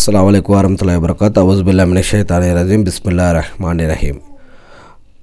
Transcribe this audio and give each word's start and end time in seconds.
అస్సలం 0.00 0.26
అయికు 0.26 0.50
వరహతుల్లా 0.52 0.92
వబర్కత్ 0.98 1.38
అవుజుబుల్లామిన 1.38 2.00
షైతాని 2.00 2.46
రజీం 2.58 2.84
బిస్మిల్లా 2.84 3.32
రహమాని 3.32 3.86
రహీం 3.86 4.16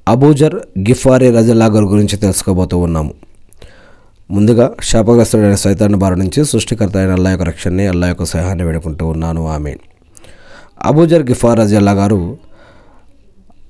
అబూజర్ 0.07 0.55
గిఫారీ 0.79 1.31
రజల్లాగర్ 1.37 1.83
గురించి 1.83 2.17
తెలుసుకోబోతూ 2.17 2.77
ఉన్నాము. 2.77 3.13
ముందుగా 4.31 4.65
శాపగ్రస్తుడైన 4.89 5.55
సైతాన్ని 5.55 5.97
బారి 5.97 6.17
నుంచి 6.19 6.45
సృష్టికర్త 6.45 6.97
అయిన 6.97 7.11
అల్లా 7.11 7.29
యొక్క 7.31 7.43
రక్షణని 7.43 7.87
అల్లా 7.87 8.07
యొక్క 8.07 8.23
సహాయాన్ని 8.23 8.63
వేడుకుంటూ 8.63 9.05
ఉన్నాను. 9.07 9.47
ఆమె 9.47 9.75
అబూజర్ 10.85 11.23
గిఫార్ 11.23 11.59
రజల్లా 11.59 11.91
గారు 11.91 12.37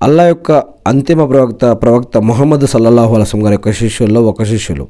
అల్లా 0.02 0.28
యొక్క 0.28 0.52
అంతిమ 0.88 1.26
ప్రవక్త 1.26 1.66
ప్రవక్త 1.84 2.18
మొహమ్మద్ 2.18 2.68
సల్లల్లాహు 2.68 3.16
అలసం 3.16 3.46
గారి 3.46 3.54
యొక్క 3.54 3.72
శిష్యుల్లో 3.72 4.24
ఒక 4.24 4.44
శిష్యులు. 4.44 4.88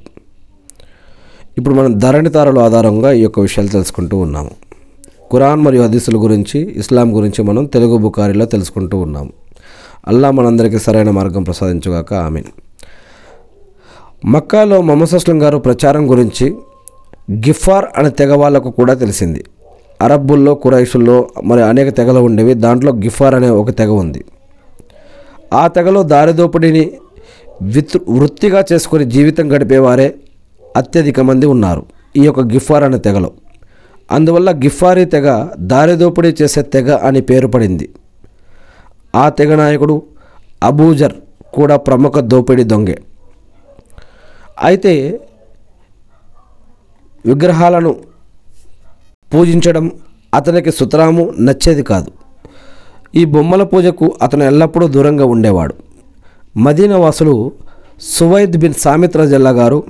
ఇప్పుడు 1.57 1.75
మనం 1.75 1.97
ధరణి 1.97 2.29
తారల 2.29 2.59
ఆధారంగా 2.59 3.11
ఈ 3.11 3.21
యొక్క 3.21 3.39
విషయాలు 3.39 3.69
తెలుసుకుంటూ 3.69 4.17
ఉన్నాము. 4.17 4.66
ఖురాన్ 5.31 5.61
మరియు 5.61 5.83
హదీసుల 5.83 6.15
గురించి 6.17 6.79
ఇస్లాం 6.79 7.15
గురించి 7.15 7.43
మనం 7.43 7.65
తెలుగు 7.65 7.97
బుకారిలో 7.97 8.45
తెలుసుకుంటూ 8.45 8.97
ఉన్నాము 8.97 9.29
అల్లా 10.07 10.31
మనందరికీ 10.31 10.79
సరైన 10.79 11.11
మార్గం 11.11 11.43
ప్రసాదించుగాక. 11.43 12.13
ఆమెన్. 12.13 12.43
మక్కాలో 14.25 14.81
మొహమ్మద్ 14.81 15.13
అస్లం 15.13 15.41
గారు 15.41 15.57
ప్రచారం 15.57 16.09
గురించి 16.09 16.55
గిఫార్ 17.31 17.85
అనే 17.97 18.09
తెగ 18.09 18.33
వాళ్ళకు 18.33 18.69
కూడా 18.69 18.93
తెలిసింది. 18.93 19.43
అరబ్బుల్లో 20.01 20.55
కురైషుల్లో 20.55 21.29
మరి 21.43 21.63
అనేక 21.63 21.97
తెగలు 21.97 22.19
ఉండేవి. 22.19 22.53
దాంట్లో 22.53 22.91
గిఫార్ 22.91 23.35
అనే 23.35 23.49
ఒక 23.49 23.69
తెగ 23.69 23.89
ఉంది. 23.89 24.25
ఆ 25.53 25.67
తెగలో 25.67 26.03
దారిదోపిడిని 26.03 26.91
విత్ 27.61 27.97
వృత్తిగా 28.09 28.65
చేసుకొని 28.73 29.05
జీవితం 29.05 29.55
గడిపేవారే 29.55 30.15
అత్యధిక 30.77 31.19
మంది 31.19 31.45
ఉన్నారు. 31.45 31.85
ఈ 32.17 32.21
యొక్క 32.21 32.39
గిఫార్ 32.39 32.83
అనే 32.83 32.97
తెగలో. 32.97 33.31
అందువల్ల 34.11 34.49
గిఫారీ 34.51 35.05
తెగ 35.05 35.47
దారిదోపిడీ 35.59 36.35
చేసే 36.41 36.61
తెగ 36.61 36.91
అని 37.07 37.21
పేరు 37.21 37.47
పడింది. 37.47 37.89
ఆ 39.15 39.29
తెగ 39.29 39.55
నాయకుడు 39.55 39.95
అబూజర్ 40.63 41.15
కూడా 41.53 41.75
ప్రముఖ 41.77 42.17
దోపిడీ 42.17 42.63
దొంగే. 42.63 42.97
అయితే 44.63 44.93
విగ్రహాలను 47.25 47.91
పూజించడం 49.33 49.91
అతనికి 50.33 50.71
సుతరాము 50.71 51.33
నచ్చేది 51.39 51.83
కాదు. 51.83 52.11
ఈ 53.15 53.25
బొమ్మల 53.25 53.63
పూజకు 53.63 54.15
అతను 54.21 54.43
ఎల్లప్పుడూ 54.43 54.87
దూరంగా 54.87 55.25
ఉండేవాడు. 55.25 55.75
మదీనా 56.57 56.97
వాసులు 56.97 57.51
సువైద్ 58.01 58.57
బిన్ 58.57 58.73
సామిత్ 58.73 59.17
రజల్లా 59.17 59.49
గారు 59.49 59.83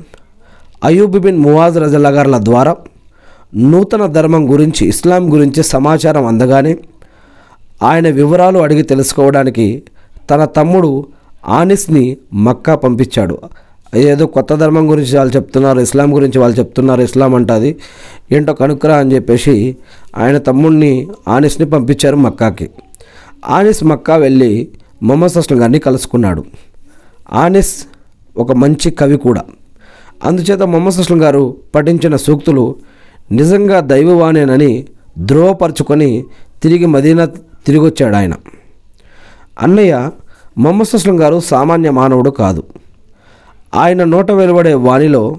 అయూబ్ 0.83 1.17
బిన్ 1.19 1.37
మువాజ్ 1.37 1.77
రజల్లా 1.77 2.09
గారుల 2.09 2.37
ద్వారా 2.43 2.75
నూతన 3.58 4.05
ధర్మం 4.05 4.52
గురించి 4.52 4.88
ఇస్లాం 4.88 5.33
గురించి 5.33 5.63
సమాచారం 5.63 6.25
అందగానే 6.25 6.77
ఆయన 7.83 8.09
వివరాలు 8.09 8.59
అడిగి 8.59 8.81
తెలుసుకోవడానికి 8.81 9.83
తన 10.30 10.45
తమ్ముడు 10.45 11.05
ఆనిస్ని 11.47 12.17
మక్కా 12.33 12.75
పంపించాడు. 12.75 13.38
ఏదో 13.95 14.25
కొత్త 14.25 14.55
ధర్మం 14.55 14.91
గురించి 14.91 15.17
వాళ్ళు 15.17 15.36
చెప్తున్నారు 15.36 15.80
ఇస్లాం 15.80 16.16
గురించి 16.16 16.39
వాళ్ళు 16.39 16.59
చెప్తున్నారు 16.59 17.02
ఇస్లాం 17.02 17.36
అంటది 17.36 17.75
ఏంటో 18.31 18.53
కనుక్కురా 18.53 18.97
అని 18.97 19.16
చెప్పేసి 19.16 19.77
ఆయన 20.17 20.38
తమ్ముడిని 20.38 21.08
ఆనిస్ని 21.27 21.69
పంపించారు 21.69 22.16
మక్కాకి. 22.16 22.69
ఆనిస్ 23.47 23.83
మక్కా 23.83 24.16
వెళ్ళి 24.16 24.67
మొహమ్మద్ 25.03 25.38
అస్లం 25.38 25.61
గారిని 25.61 25.80
కలుసుకున్నాడు. 25.80 26.45
ఆనిస్ 27.33 27.75
ఒక 28.38 28.52
మంచి 28.52 28.92
కవి 28.92 29.17
కూడా. 29.17 29.42
అందుచేత 30.23 30.61
మొహమ్మద్ 30.61 30.99
అస్లం 30.99 31.23
గారు 31.23 31.58
పఠించిన 31.75 32.16
సూక్తులు 32.16 32.75
నిజంగా 33.31 33.80
దైవవాణేనని 33.80 34.86
ధృవపరుచుకొని 35.20 36.23
తిరిగి 36.64 36.86
మదీనా 36.86 37.25
తిరిగొచ్చాడు 37.66 38.16
ఆయన 38.16 38.33
అన్నయ్య 39.61 40.09
మొహమ్మద్ 40.58 40.95
అస్లం 40.95 41.20
గారు 41.20 41.39
సామాన్య 41.39 41.89
మానవుడు 41.89 42.30
కాదు. 42.30 42.64
ఆయన 43.75 44.04
నోట 44.04 44.32
వెలువడే 44.32 44.73
వాణిలో 44.73 45.37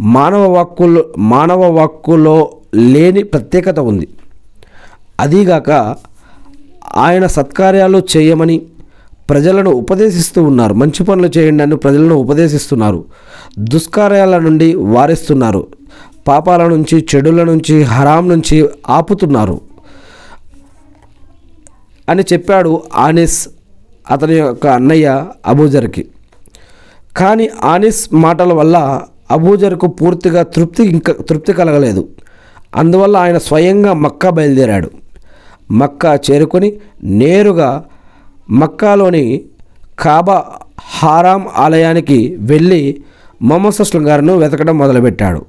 మానవ 0.00 0.52
వాక్కులో 0.52 1.04
మానవ 1.18 1.70
వాక్కులో 1.70 2.50
లేని 2.74 3.22
ప్రత్యేకత 3.22 3.78
ఉంది. 3.78 4.08
అదీగాక 5.20 5.96
ఆయన 6.96 7.26
సత్కార్యాలు 7.26 8.02
చేయమని 8.16 8.62
ప్రజలను 9.30 9.70
ఉపదేశిస్తూ 9.70 10.42
ఉన్నారు. 10.42 10.74
మంచి 10.74 11.04
పనులు 11.04 11.38
చేయండి 11.38 11.62
అని 11.62 11.76
ప్రజలను 11.76 12.14
ఉపదేశిస్తున్నారు. 12.14 13.04
దుష్కార్యాల 13.58 14.38
నుండి 14.38 14.74
వారిస్తున్నారు. 14.74 15.66
పాపాల 16.28 16.66
నుంచి 16.66 17.06
చెడుల 17.14 17.44
నుంచి 17.44 17.82
హరాం 17.82 18.28
నుంచి 18.28 18.68
ఆపుతున్నారు. 18.88 19.60
అని 22.08 22.22
చెప్పాడు 22.32 22.82
ఆనిస్ 22.94 23.48
అతని 24.10 24.34
యొక్క 24.34 24.66
అన్నయ్య 24.66 25.26
అబూజర్కి. 25.46 26.06
కానీ 27.16 27.50
ఆనిస్ 27.62 28.14
మాటల 28.14 28.52
వల్ల 28.52 29.02
అబూజర్కు 29.30 29.86
పూర్తిగా 29.86 30.42
తృప్తి 30.42 30.84
ఇంకా 30.84 31.12
తృప్తి 31.12 31.52
కలగలేదు. 31.52 32.08
అందువల్ల 32.76 33.16
ఆయన 33.16 33.38
స్వయంగా 33.38 33.92
మక్కా 33.92 34.30
బయలుదేరాడు. 34.30 34.90
మక్కా 35.70 36.18
చేరుకొని 36.30 36.72
నేరుగా 37.04 37.84
మక్కాలోని 38.50 39.42
కాబా 39.98 40.44
హారాం 40.80 41.48
ఆలయానికి 41.56 42.36
వెళ్ళి 42.40 43.02
మొహమ్మద్ 43.42 43.80
అస్లం 43.80 44.08
గారిను 44.08 44.36
వెతకడం 44.36 44.78
మొదలుపెట్టాడు. 44.78 45.46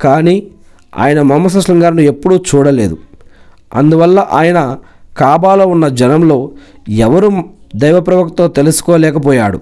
కానీ 0.00 0.46
ఆయన 0.96 1.22
మొహమ్మద్ 1.22 1.56
అస్లం 1.56 1.82
గారిని 1.82 2.04
ఎప్పుడూ 2.04 2.36
చూడలేదు. 2.36 2.98
అందువల్ల 3.74 4.28
ఆయన 4.32 4.78
కాబాలో 5.18 5.66
ఉన్న 5.66 5.88
జనంలో 5.88 6.50
ఎవరు 6.88 7.44
దైవ 7.76 8.00
ప్రవక్తో 8.00 8.48
తెలుసుకోలేకపోయాడు. 8.48 9.60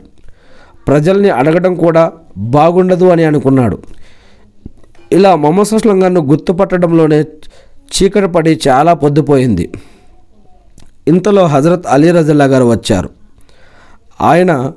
ప్రజల్ని 0.88 1.31
అడగడం 1.31 1.75
కూడా 1.75 2.12
బాగుండదు 2.37 3.04
అని 3.04 3.25
అనుకున్నాడు. 3.25 3.78
ఇలా 5.12 5.37
మొహమ్మద్ 5.37 5.75
అస్లం 5.75 6.03
గారిని 6.03 6.21
గుర్తుపట్టడంలోనే 6.21 7.25
చీకటి 7.88 8.26
పడి 8.26 8.60
చాలా 8.69 8.94
పొద్దుపోయింది. 8.94 9.72
ఇంతలో 11.09 11.47
హజరత్ 11.47 11.84
అలీ 11.88 12.10
రజల్లా 12.10 12.44
గారు 12.44 12.65
వచ్చారు. 12.65 13.09
ఆయన 14.20 14.72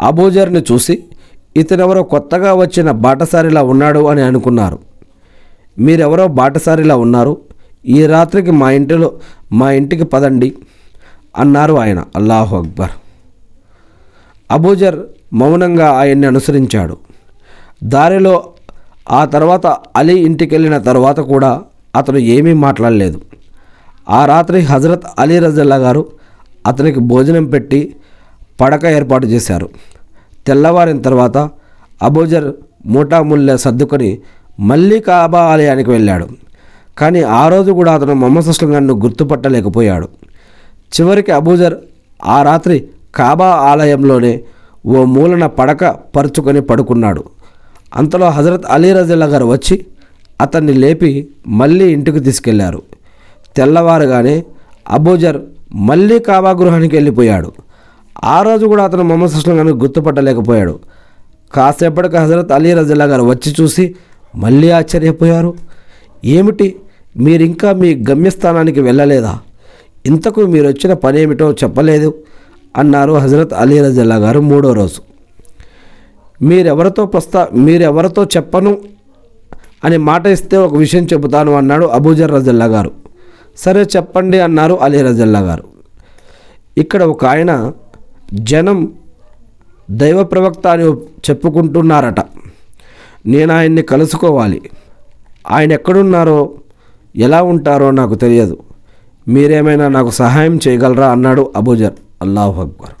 అబూజర్ని 0.00 0.64
చూసి 0.72 1.04
ఇతనెవరో 1.56 2.02
కొత్తగా 2.02 2.54
వచ్చిన 2.54 2.90
బాటసారిలా 2.90 3.62
ఉన్నాడు 3.62 4.06
అని 4.06 4.22
అనుకున్నారు. 4.22 4.87
మీరెవరో 5.78 6.26
బాటసారిలా 6.26 6.96
ఉన్నారు. 6.96 7.36
ఈ 7.86 8.06
రాత్రికి 8.06 8.50
మా 8.50 8.70
ఇంటిలో 8.70 9.12
మా 9.52 9.70
ఇంటికి 9.70 10.04
పదండి 10.04 10.54
అన్నారు 11.36 11.74
ఆయన. 11.74 12.04
అల్లాహు 12.16 12.56
అక్బర్. 12.56 12.90
అబూజర్ 14.50 14.98
మౌనంగా 15.32 15.90
ఆయన్ని 15.90 16.26
అనుసరించాడు. 16.26 16.96
దారిలో 17.84 18.44
ఆ 19.10 19.24
తర్వాత 19.24 19.66
అలీ 19.66 20.20
ఇంటికి 20.20 20.54
వెళ్ళిన 20.54 20.78
తర్వాత 20.78 21.20
కూడా 21.20 21.62
అతను 21.96 22.18
ఏమీ 22.18 22.52
మాట్లాడలేదు. 22.52 23.20
ఆ 24.08 24.24
రాత్రి 24.24 24.60
హజరత్ 24.60 25.02
అలీ 25.18 25.38
రజల్లా 25.38 25.76
గారు 25.76 26.06
అతనికి 26.66 27.00
భోజనం 27.00 27.44
పెట్టి 27.44 27.96
పడక 28.60 28.84
ఏర్పాటు 28.84 29.26
చేశారు. 29.26 29.68
తెల్లవారిన 30.46 31.02
తర్వాత 31.02 31.38
అబూజర్ 32.02 32.52
మూటాముల్లె 32.86 33.56
సర్దుకొని 33.56 34.18
మళ్ళీ 34.60 35.00
కాబా 35.00 35.40
ఆలయానికి 35.40 35.90
వెళ్ళాడు. 35.90 36.28
కానీ 36.98 37.22
ఆ 37.22 37.48
రోజు 37.48 37.70
కూడా 37.72 37.94
అతను 37.94 38.14
మొహమ్మద్ 38.14 38.48
అస్లం 38.48 38.74
గారిని 38.74 38.92
గుర్తుపట్టలేకపోయాడు. 38.92 40.08
చివరికి 40.92 41.32
అబూజర్ 41.32 41.74
ఆ 42.24 42.42
రాత్రి 42.42 42.84
కాబా 43.14 43.46
ఆలయంలోనే 43.46 44.40
ఓ 44.86 45.04
మూలన 45.04 45.46
పడక 45.46 45.84
పరుచుకొని 45.84 46.60
పడుకున్నాడు. 46.60 47.24
అంతలో 47.94 48.28
హజరత్ 48.28 48.62
అలీ 48.68 48.92
రజిల్లా 48.92 49.26
గారు 49.26 49.44
వచ్చి 49.44 49.86
అతన్ని 50.40 50.72
లేపి 50.72 51.28
మళ్ళీ 51.46 51.92
ఇంటికి 51.92 52.20
తీసుకెళ్ళారు. 52.20 52.82
తెల్లవారుగానే 53.56 54.44
అబూజర్ 54.90 55.40
మళ్ళీ 55.74 56.18
కాబా 56.18 56.50
గృహానికి 56.50 56.96
వెళ్ళిపోయాడు. 56.96 57.52
ఆ 58.24 58.42
రోజు 58.42 58.66
కూడా 58.66 58.84
అతను 58.84 59.02
మొహమ్మద్ 59.02 59.34
అస్లం 59.34 59.58
గారిని 59.58 59.74
గుర్తుపట్టలేకపోయాడు. 59.74 60.78
కాసేపటికి 61.54 62.16
హజరత్ 62.16 62.52
అలీ 62.52 62.72
రజిల్లా 62.74 63.04
గారు 63.04 63.22
వచ్చి 63.22 63.54
చూసి 63.60 63.94
మళ్ళీ 64.38 64.70
ఆశ్చర్యపోయారు. 64.70 65.54
ఏమిటి? 66.24 66.76
మీరింకా 67.16 67.72
మీ 67.72 68.04
గమ్యస్థానానికి 68.10 68.80
వెళ్ళలేదా? 68.80 69.38
ఇంతకు 70.06 70.40
మీరు 70.40 70.66
వచ్చిన 70.68 70.92
పని 70.92 71.20
ఏమిటో 71.20 71.52
చెప్పలేదు 71.52 72.14
అన్నారు 72.76 73.12
హజరత్ 73.12 73.54
అలీ 73.54 73.80
రజల్లా 73.80 74.16
గారు 74.16 74.40
మూడో 74.40 74.72
రోజు. 74.72 75.00
మీరెవరితో 76.42 77.06
ప్రస్తా 77.06 77.48
మీరెవరితో 77.54 78.24
చెప్పను 78.24 78.78
అని 79.84 79.96
మాట 79.96 80.26
ఇస్తే 80.26 80.56
ఒక 80.56 80.74
విషయం 80.74 81.04
చెబుతాను 81.04 81.52
అన్నాడు 81.52 81.86
అబూజర్ 81.86 82.32
రజల్లా 82.32 82.66
గారు. 82.66 82.90
సరే 83.56 83.82
చెప్పండి 83.96 84.40
అన్నారు 84.40 84.74
అలీ 84.74 85.02
రజల్లా 85.02 85.40
గారు. 85.40 85.64
ఇక్కడ 86.78 87.02
ఒక 87.02 87.24
ఆయన 87.24 87.72
జనం 88.34 88.78
దైవ 89.90 90.24
ప్రవక్త 90.24 90.66
అని 90.66 90.84
చెప్పుకుంటున్నారట. 91.30 92.20
నేను 93.28 93.54
ఆయన్ని 93.54 93.82
కలుసుకోవాలి. 93.82 94.62
ఆయన 95.50 95.72
ఎక్కడున్నారో 95.72 96.50
ఎలా 97.16 97.42
ఉంటారో 97.42 97.90
నాకు 97.90 98.14
తెలియదు. 98.14 98.58
మీరేమైనా 99.28 99.88
నాకు 99.88 100.10
సహాయం 100.10 100.58
చేయగలరా? 100.68 101.08
అన్నాడు 101.10 101.52
అబూజర్. 101.56 101.92
అల్లాహు 102.22 102.60
అక్బర్. 102.62 102.94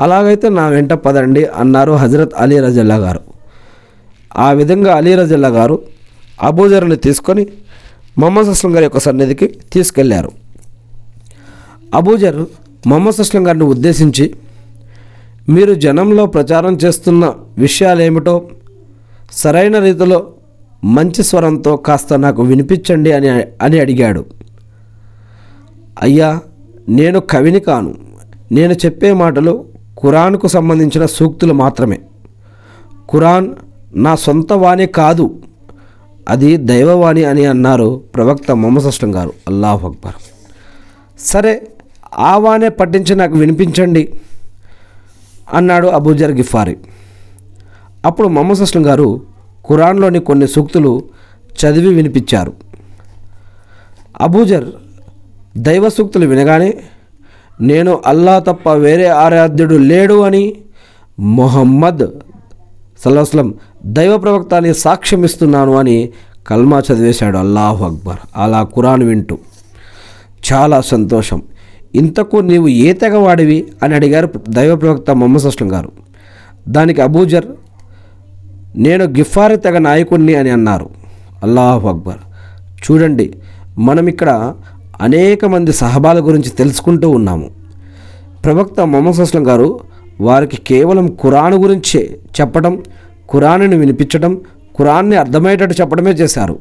అలాగైతే 0.00 0.48
నా 0.48 0.66
వెంట 0.66 0.92
పదండి 0.92 1.44
అన్నారు 1.44 1.92
హజరత్ 1.92 2.32
అలీ 2.36 2.60
రజల్లా 2.60 2.96
గారు. 2.96 3.20
ఆ 4.36 4.50
విధంగా 4.50 4.96
అలీ 4.96 5.14
రజల్లా 5.14 5.48
గారు 5.48 5.82
అబూజర్ని 6.42 6.96
తీసుకొని 6.96 7.46
మొహమ్మద్ 8.18 8.48
అస్లం 8.48 8.74
గారి 8.74 8.84
యొక్క 8.84 8.98
సన్నిధికి 8.98 9.46
తీసుకెళ్ళారు. 9.72 10.32
అబూజర్ 11.94 12.36
మొహమ్మద్ 12.86 13.20
అస్లం 13.20 13.46
గారిని 13.46 13.64
ఉద్దేశించి 13.64 14.34
మీరు 15.48 15.74
జనంలో 15.74 16.26
ప్రచారం 16.26 16.78
చేస్తున్న 16.84 17.34
విషయాలేమిటో 17.58 18.48
సరైన 19.32 19.78
రీతిలో 19.78 20.32
మంచి 20.84 21.22
స్వరంతో 21.22 21.76
కాస్త 21.76 22.14
నాకు 22.14 22.42
వినిపించండి 22.42 23.12
అని 23.12 23.28
అని 23.62 23.80
అడిగాడు. 23.80 24.26
అయ్యా 26.02 26.40
నేను 26.88 27.20
కవిని 27.20 27.60
కాను. 27.60 27.94
నేను 28.52 28.72
చెప్పే 28.72 29.12
మాటలు 29.12 29.64
ఖురాన్కు 30.02 30.46
సంబంధించిన 30.46 31.06
సూక్తులు 31.06 31.52
మాత్రమే. 31.52 31.98
ఖురాన్ 33.12 33.54
నా 33.94 34.14
సొంత 34.14 34.52
వాణి 34.52 34.86
కాదు. 34.86 35.42
అది 36.28 36.56
దైవవాణి 36.56 37.24
అని 37.24 37.46
అన్నారు 37.46 38.02
ప్రవక్త 38.14 38.52
మొహమ్మద్ 38.52 39.04
గారు. 39.04 39.32
అల్లాహ్ 39.48 39.84
అక్బర్. 39.84 40.14
సరే 41.18 41.68
ఆ 42.18 42.36
వాణే 42.36 42.68
పట్టించి 42.68 43.14
నాకు 43.14 43.34
వినిపించండి 43.34 44.20
అన్నాడు 45.54 45.86
అబూజర్ 45.86 46.32
గిఫారి. 46.32 46.76
అప్పుడు 48.06 48.28
మొహమ్మద్ 48.28 48.60
అస్లం 48.60 48.86
గారు 48.86 49.22
ఖురాన్లోని 49.68 50.20
కొన్ని 50.20 50.48
సూక్తులు 50.48 51.02
చదివి 51.64 51.94
వినిపించారు. 51.94 52.52
అబూజర్ 54.20 54.64
దైవ 55.56 55.88
సూక్తులు 55.88 56.26
వినగానే 56.26 56.74
నేను 57.60 58.00
అల్లా 58.06 58.38
తప్ప 58.38 58.72
వేరే 58.72 59.06
ఆరాధ్యుడు 59.06 59.74
లేడు 59.74 60.20
అని 60.20 60.54
మొహమ్మద్ 61.18 62.10
సల్లాహస్లం 63.04 63.54
దైవ 63.86 64.18
ప్రవక్త 64.18 64.54
అని 64.54 64.74
సాక్ష్యం 64.74 65.24
ఇస్తున్నాను 65.24 65.76
అని 65.76 66.08
కల్మా 66.46 66.82
చదివేశాడు. 66.92 67.38
అల్లాహు 67.38 67.84
అక్బర్. 67.84 68.16
అలా 68.36 68.62
ఖురాన్ 68.62 69.02
వింటూ 69.02 69.38
చాలా 70.52 70.80
సంతోషం. 70.80 71.42
ఇంతకు 71.94 72.36
నీవు 72.36 72.68
ఏ 72.68 72.92
తెగవాడివి 72.92 73.66
అని 73.82 73.94
అడిగారు 73.94 74.30
దైవ 74.48 74.76
ప్రవక్త 74.76 75.10
మొహమ్మద్ 75.10 75.46
అస్లం 75.46 75.72
గారు. 75.72 75.92
దానికి 76.68 77.02
అబూజర్ 77.02 77.46
నేను 78.78 79.04
గిఫారి 79.04 79.56
తెగ 79.56 79.78
నాయకుణ్ణి 79.78 80.34
అని 80.34 80.50
అన్నారు. 80.50 80.88
అల్లాహు 81.42 81.88
అక్బర్. 81.88 82.18
చూడండి 82.84 83.32
మనం 83.78 84.06
ఇక్కడ 84.06 84.54
అనేక 85.00 85.44
మంది 85.44 85.72
సహబాల 85.72 86.20
గురించి 86.20 86.50
తెలుసుకుంటూ 86.50 87.10
ఉన్నాము. 87.10 87.50
ప్రవక్త 88.44 88.80
మొహమ్మద్ 88.80 89.20
అస్లం 89.20 89.46
గారు 89.46 89.80
వారికి 90.20 90.56
కేవలం 90.56 91.16
ఖురాన్ 91.22 91.54
గురించే 91.54 92.18
చెప్పడం 92.40 92.82
ఖురాన్ని 93.32 93.76
వినిపించడం 93.76 94.40
ఖురాన్ని 94.78 95.16
అర్థమయ్యేటట్టు 95.16 95.80
చెప్పడమే 95.80 96.10
చేశారు. 96.10 96.58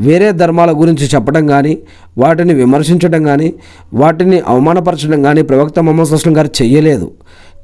వేరే 0.00 0.32
ధర్మాల 0.32 0.70
గురించి 0.72 1.06
చెప్పడం 1.14 1.46
కానీ 1.46 1.78
వాటిని 2.18 2.54
విమర్శించడం 2.54 3.22
కానీ 3.22 3.54
వాటిని 3.94 4.42
అవమానపరచడం 4.46 5.22
కానీ 5.22 5.42
ప్రవక్త 5.42 5.78
మొహమ్మద్ 5.78 6.12
అస్లం 6.12 6.36
గారు 6.36 6.50
చేయలేదు 6.62 7.10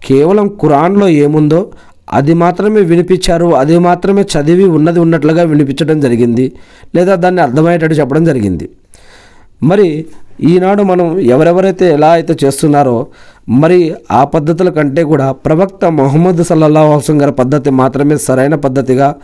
కేవలం 0.05 0.49
ఖురాన్లో 0.49 1.09
ఏముందో 1.09 1.69
అది 2.11 2.35
మాత్రమే 2.35 2.81
వినిపించారు 2.81 3.55
అది 3.55 3.79
మాత్రమే 3.79 4.23
చదివి 4.23 4.65
ఉన్నది 4.65 5.01
ఉన్నట్లుగా 5.01 5.43
వినిపించడం 5.43 6.01
జరిగింది 6.01 6.53
లేదా 6.95 7.15
దాన్ని 7.15 7.43
అర్థమయ్యేటట్టు 7.43 7.95
చెప్పడం 7.95 8.25
జరిగింది. 8.25 8.71
మరి 9.63 10.07
ఈనాడు 10.41 10.83
మనం 10.83 11.19
ఎవరెవరైతే 11.19 11.91
ఎలా 11.91 12.11
అయితే 12.11 12.37
చేస్తున్నారో 12.45 13.07
మరి 13.49 13.95
ఆ 14.11 14.25
పద్ధతుల 14.25 14.69
కంటే 14.69 15.03
కూడా 15.03 15.33
ప్రవక్త 15.33 15.85
మొహమ్మద్ 15.85 16.43
సల్లల్లాహు 16.43 17.13
గారి 17.13 17.33
పద్ధతి 17.33 17.71
మాత్రమే 17.71 18.17
సరైన 18.17 18.55
పద్ధతిగా 18.55 19.15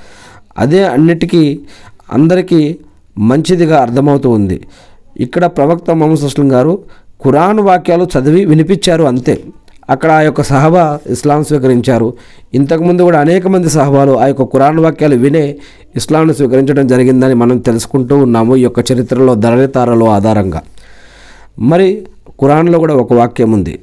అదే 0.59 0.83
అన్నిటికీ 0.85 1.59
అందరికీ 2.13 2.79
మంచిదిగా 3.19 3.81
అర్థమవుతూ 3.81 4.31
ఉంది. 4.31 4.61
ఇక్కడ 5.21 5.45
ప్రవక్త 5.45 5.91
మొహమ్మద్ 5.91 6.25
అస్లం 6.25 6.53
గారు 6.53 6.79
ఖురాన్ 7.25 7.61
వాక్యాలు 7.61 8.09
చదివి 8.19 8.45
వినిపించారు 8.45 9.05
అంతే. 9.05 9.45
అక్కడ 9.91 10.11
ఆ 10.11 10.21
యొక్క 10.21 10.43
సహబా 10.43 10.99
ఇస్లాం 11.07 11.45
స్వీకరించారు. 11.45 12.13
ఇంతకుముందు 12.55 13.03
కూడా 13.03 13.21
అనేక 13.21 13.47
మంది 13.47 13.71
సహబాలు 13.71 14.19
ఆ 14.19 14.27
యొక్క 14.27 14.43
కురాన్ 14.43 14.79
వాక్యాలు 14.79 15.17
వినే 15.17 15.57
ఇస్లాంను 15.97 16.33
స్వీకరించడం 16.33 16.87
జరిగిందని 16.87 17.35
మనం 17.35 17.59
తెలుసుకుంటూ 17.59 18.19
ఉన్నాము 18.19 18.57
ఈ 18.57 18.63
యొక్క 18.63 18.93
చరిత్రలో 18.93 19.35
ధరణితారలో 19.35 20.07
ఆధారంగా. 20.07 20.63
మరి 21.59 22.07
కురాన్లో 22.39 22.79
కూడా 22.79 22.95
ఒక 22.95 23.13
వాక్యం 23.13 23.53
ఉంది. 23.53 23.79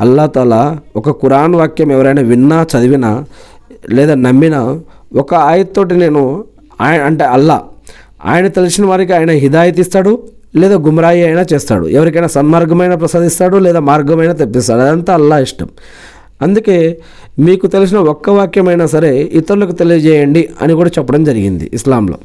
అల్లా 0.00 0.80
ఒక 0.96 1.10
కురాన్ 1.10 1.54
వాక్యం 1.54 1.92
ఎవరైనా 1.92 2.22
విన్నా 2.22 2.66
చదివినా 2.76 3.24
లేదా 3.90 4.14
నమ్మినా 4.14 4.80
ఒక 5.16 5.34
ఆయత్తోటి 5.34 5.94
నేను 5.94 6.44
ఆయన 6.80 7.02
అంటే 7.02 7.24
అల్లా. 7.24 7.62
ఆయన 8.24 8.46
తెలిసిన 8.46 8.86
వారికి 8.86 9.12
ఆయన 9.12 9.30
హిదాయత్ 9.30 9.80
ఇస్తాడు 9.80 10.22
లేదా 10.56 10.74
గుమరాయి 10.74 11.22
అయినా 11.22 11.46
చేస్తాడు. 11.54 11.86
ఎవరికైనా 11.86 12.26
సన్మార్గమైన 12.26 12.94
ప్రసాదిస్తాడు 12.94 13.56
లేదా 13.56 13.80
మార్గమైనా 13.80 14.32
తెప్పిస్తాడు. 14.32 14.80
అదంతా 14.80 15.14
అల్లా 15.14 15.38
ఇష్టం. 15.38 15.68
అందుకే 16.42 16.98
మీకు 17.38 17.66
తెలిసిన 17.66 17.98
ఒక్క 17.98 18.30
వాక్యమైనా 18.30 18.86
సరే 18.86 19.30
ఇతరులకు 19.32 19.72
తెలియజేయండి 19.72 20.48
అని 20.62 20.74
కూడా 20.74 20.90
చెప్పడం 20.98 21.24
జరిగింది 21.24 21.70
ఇస్లాంలో. 21.74 22.18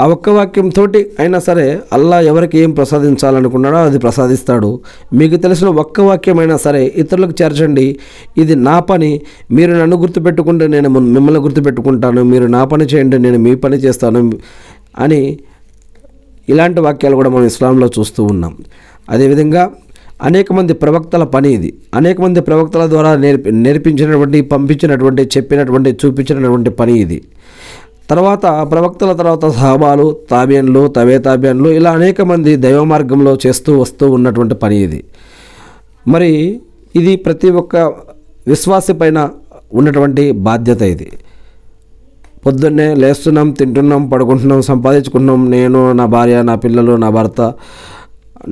ఆ 0.00 0.06
ఒక్క 0.06 0.30
వాక్యంతో 0.30 0.84
అయినా 1.20 1.38
సరే 1.38 1.80
అల్లా 1.92 2.20
ఎవరికి 2.20 2.58
ఏం 2.58 2.70
ప్రసాదించాలనుకున్నాడో 2.70 3.76
అది 3.76 3.98
ప్రసాదిస్తాడు. 3.98 4.80
మీకు 5.12 5.36
తెలిసిన 5.36 5.68
ఒక్క 5.68 6.00
వాక్యమైనా 6.00 6.56
సరే 6.56 6.92
ఇతరులకు 6.96 7.42
చేర్చండి. 7.42 7.96
ఇది 8.38 8.54
నా 8.54 8.80
పని. 8.80 9.20
మీరు 9.50 9.72
నన్ను 9.72 9.96
గుర్తుపెట్టుకుంటే 9.96 10.66
నేను 10.66 10.88
మిమ్మల్ని 10.88 11.40
గుర్తుపెట్టుకుంటాను. 11.40 12.22
మీరు 12.22 12.46
నా 12.46 12.64
పని 12.64 12.84
చేయండి 12.84 13.18
నేను 13.18 13.38
మీ 13.38 13.54
పని 13.54 13.76
చేస్తాను 13.76 14.32
అని 14.98 15.38
ఇలాంటి 16.48 16.80
వాక్యాలు 16.80 17.16
కూడా 17.16 17.30
మనం 17.30 17.44
ఇస్లాంలో 17.44 17.90
చూస్తూ 17.98 18.24
ఉన్నాం. 18.24 18.56
అదేవిధంగా 19.10 19.70
అనేక 20.22 20.52
మంది 20.52 20.72
ప్రవక్తల 20.72 21.24
పని 21.24 21.52
ఇది. 21.52 21.74
అనేక 21.94 22.20
మంది 22.20 22.40
ప్రవక్తల 22.40 22.86
ద్వారా 22.86 23.16
నేర్పి 23.16 23.50
నేర్పించినటువంటి 23.50 24.40
పంపించినటువంటి 24.42 25.22
చెప్పినటువంటి 25.36 25.96
చూపించినటువంటి 26.04 26.70
పని 26.70 26.92
ఇది. 26.92 27.22
తర్వాత 28.10 28.46
ప్రవక్తల 28.70 29.12
తర్వాత 29.12 29.46
సహబాలు 29.46 30.16
తాబియన్లు 30.30 30.88
తవే 30.88 31.18
తాబియన్లు 31.18 31.68
ఇలా 31.68 31.90
అనేక 31.90 32.20
మంది 32.22 32.56
దైవ 32.56 32.84
మార్గంలో 32.84 33.38
చేస్తూ 33.46 33.78
వస్తూ 33.80 34.10
ఉన్నటువంటి 34.10 34.54
పని 34.54 34.82
ఇది. 34.82 35.04
మరి 36.08 36.60
ఇది 36.96 37.16
ప్రతి 37.16 37.50
ఒక్క 37.50 37.76
విశ్వాసి 38.46 38.92
పైన 38.92 39.30
ఉన్నటువంటి 39.72 40.30
బాధ్యత 40.30 40.82
ఇది. 40.82 41.08
పొద్దున్నే 42.42 42.86
లేస్తున్నాం 42.94 43.48
తింటున్నాం 43.52 44.02
పడుకుంటున్నాం 44.08 44.60
సంపాదించుకుంటున్నాం. 44.62 45.42
నేను 45.50 45.80
నా 45.92 46.04
భార్య 46.06 46.36
నా 46.42 46.54
పిల్లలు 46.54 46.94
నా 46.96 47.08
భర్త 47.10 47.40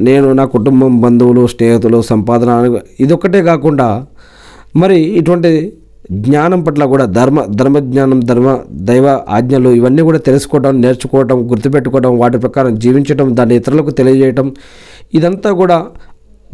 నేను 0.02 0.28
నా 0.32 0.44
కుటుంబం 0.46 0.92
బంధువులు 1.00 1.46
స్నేహితులు 1.46 2.00
సంపాదన 2.02 2.50
ఇదొక్కటే 2.98 3.40
కాకుండా 3.42 3.88
మరి 4.76 4.98
ఇటువంటి 5.14 5.50
జ్ఞానం 6.20 6.60
పట్ల 6.64 6.84
కూడా 6.84 7.04
ధర్మ 7.16 7.40
ధర్మజ్ఞానం 7.54 8.20
ధర్మ 8.20 8.48
దైవ 8.80 9.06
ఆజ్ఞలు 9.28 9.70
ఇవన్నీ 9.70 10.02
కూడా 10.02 10.18
తెలుసుకోవడం 10.18 10.80
నేర్చుకోవడం 10.80 11.38
గుర్తుపెట్టుకోవడం 11.50 12.12
వాటి 12.18 12.38
ప్రకారం 12.38 12.72
జీవించడం 12.78 13.28
దాన్ని 13.36 13.56
ఇతరులకు 13.56 13.90
తెలియజేయటం 13.90 14.46
ఇదంతా 15.14 15.50
కూడా 15.52 15.78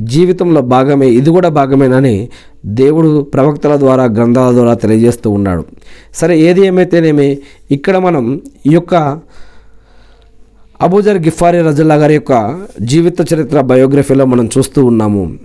జీవితంలో 0.01 0.61
భాగమే 0.61 1.09
ఇది 1.09 1.31
కూడా 1.31 1.49
భాగమేనని 1.49 2.29
దేవుడు 2.67 3.23
ప్రవక్తల 3.35 3.77
ద్వారా 3.77 4.05
గ్రంథాల 4.05 4.55
ద్వారా 4.55 4.75
తెలియజేస్తూ 4.75 5.31
ఉన్నాడు. 5.31 5.65
సరే 6.15 6.39
ఏది 6.39 6.67
ఏమైతేనేమి 6.67 7.39
ఇక్కడ 7.71 7.97
మనం 7.97 8.41
ఈ 8.67 8.71
యొక్క 8.71 8.95
అబూజర్ 10.83 11.19
గిఫారీ 11.19 11.63
రజల్లా 11.63 11.95
గారి 11.95 12.15
యొక్క 12.15 12.33
జీవిత 12.83 13.35
చరిత్ర 13.35 13.61
బయోగ్రఫీలో 13.61 14.25
మనం 14.25 14.49
చూస్తూ 14.59 14.85
ఉన్నాము. 14.85 15.39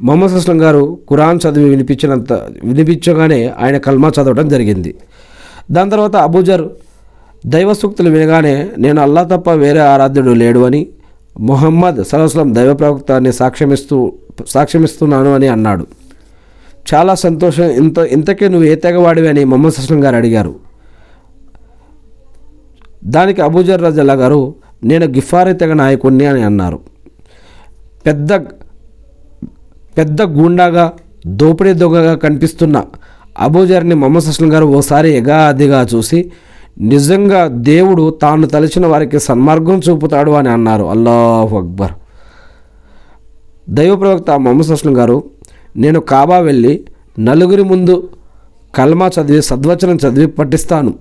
మొహమ్మద్ 0.00 0.32
అస్లం 0.32 0.62
గారు 0.62 0.98
ఖురాన్ 1.10 1.40
చదివి 1.48 1.70
వినిపించినంత 1.70 2.32
వినిపించగానే 2.64 3.52
ఆయన 3.60 3.76
కల్మా 3.78 4.08
చదవడం 4.08 4.48
జరిగింది. 4.48 4.94
దాని 5.70 5.90
తర్వాత 5.90 6.16
అబూజర్ 6.16 6.64
దైవ 7.46 7.72
సూక్తులు 7.72 8.10
వినగానే 8.10 8.68
నేను 8.78 9.02
అల్లా 9.02 9.22
తప్ప 9.22 9.50
వేరే 9.50 9.80
ఆరాధ్యుడు 9.80 10.30
లేడు 10.30 10.60
అని 10.60 10.86
మొహమ్మద్ 11.40 12.04
సలహస్లం 12.04 12.54
దైవ 12.54 12.74
ప్రవక్తాన్ని 12.74 13.32
సాక్ష్యమిస్తూ 13.32 14.12
సాక్ష్యమిస్తున్నాను 14.46 15.34
అని 15.34 15.48
అన్నాడు. 15.48 15.86
చాలా 16.94 17.14
సంతోషం. 17.14 17.64
ఇంత 17.64 17.98
ఇంతకే 17.98 18.48
నువ్వు 18.48 18.68
ఏ 18.68 18.74
తెగవాడివి 18.74 19.28
అని 19.28 19.44
మొహమ్మద్ 19.44 19.74
సస్లం 19.74 20.04
గారు 20.04 20.16
అడిగారు. 20.16 20.54
దానికి 23.04 23.42
అబూజర్ 23.42 23.82
రజల్లా 23.82 24.14
గారు 24.14 24.54
నేను 24.84 25.06
గిఫారీ 25.06 25.52
తెగ 25.52 25.72
నాయకుణ్ణి 25.72 26.26
అని 26.26 26.42
అన్నారు. 26.42 26.80
పెద్ద 28.06 28.32
పెద్ద 29.98 30.22
గూండాగా 30.22 30.92
దోపిడీ 31.26 31.72
దొంగగా 31.72 32.14
కనిపిస్తున్న 32.14 32.84
అబూజర్ని 33.38 33.94
మొహమ్మద్ 33.94 34.24
సస్లం 34.24 34.52
గారు 34.52 34.64
ఓసారి 34.66 35.10
ఎగాదిగా 35.16 35.86
చూసి 35.94 36.32
నిజంగా 36.80 37.46
దేవుడు 37.46 38.18
తాను 38.22 38.46
తలిచిన 38.46 38.86
వారికి 38.86 39.18
సన్మార్గం 39.18 39.80
చూపుతాడు 39.88 40.30
అని 40.30 40.48
అన్నారు. 40.48 40.84
అల్లాహ్ 40.84 41.54
అక్బర్. 41.54 41.92
దైవ 43.68 43.96
ప్రవక్త 43.96 44.30
మొహమ్మద్ 44.30 44.70
అస్లం 44.70 44.96
గారు 44.96 45.24
నేను 45.76 46.00
కాబా 46.00 46.38
వెళ్ళి 46.38 46.84
నలుగురి 47.18 47.62
ముందు 47.62 48.08
కల్మా 48.74 49.10
చదివి 49.20 49.42
సద్వచనం 49.42 49.96
చదివి 49.96 50.26
పఠిస్తాను 50.26 50.94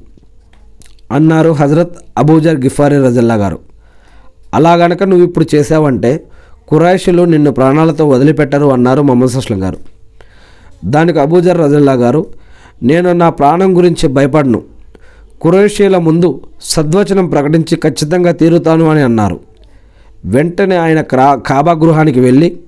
అన్నారు 1.12 1.52
హజరత్ 1.52 1.98
అబూజర్ 2.18 2.56
గిఫారీ 2.56 2.98
రజల్లా 2.98 3.36
గారు. 3.36 3.60
అలా 4.54 4.74
గనక 4.74 5.04
నువ్వు 5.04 5.26
ఇప్పుడు 5.26 5.56
చేసావంటే 5.56 6.24
కురాయిషులు 6.68 7.24
నిన్ను 7.24 7.52
ప్రాణాలతో 7.52 8.10
వదిలిపెట్టరు 8.10 8.66
అన్నారు 8.66 9.02
మొహమ్మద్ 9.02 9.36
అస్లం 9.36 9.64
గారు. 9.64 9.78
దానికి 10.86 11.20
అబూజర్ 11.20 11.60
రజల్లా 11.60 11.94
గారు 11.94 12.26
నేను 12.84 13.12
నా 13.12 13.30
ప్రాణం 13.30 13.78
గురించి 13.78 14.10
భయపడను. 14.10 14.71
కురేషియల 15.42 15.98
ముందు 15.98 16.42
సద్వచనం 16.62 17.28
ప్రకటించి 17.28 17.76
ఖచ్చితంగా 17.78 18.32
తీరుతాను 18.32 18.90
అని 18.90 19.02
అన్నారు. 19.02 19.40
వెంటనే 20.26 20.76
ఆయన 20.76 21.02
క్రా 21.02 21.36
కాబా 21.36 21.72
గృహానికి 21.72 22.20
వెళ్ళి 22.20 22.60